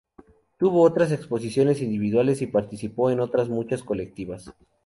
[0.57, 4.51] Tuvo otras exposiciones individuales y participó en otras muchas colectivas.